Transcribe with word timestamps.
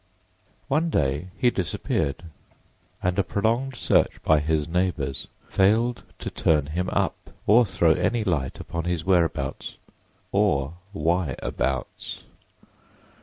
One 0.67 0.89
day 0.89 1.27
he 1.37 1.51
disappeared 1.51 2.23
and 3.03 3.19
a 3.19 3.23
prolonged 3.23 3.75
search 3.75 4.19
by 4.23 4.39
his 4.39 4.67
neighbors 4.67 5.27
failed 5.47 6.01
to 6.17 6.31
turn 6.31 6.65
him 6.65 6.89
up 6.89 7.29
or 7.45 7.67
throw 7.67 7.91
any 7.91 8.23
light 8.23 8.59
upon 8.59 8.85
his 8.85 9.05
whereabouts 9.05 9.77
or 10.31 10.73
whyabouts. 10.91 12.23